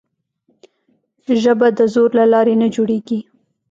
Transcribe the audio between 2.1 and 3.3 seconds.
له لارې نه جوړېږي.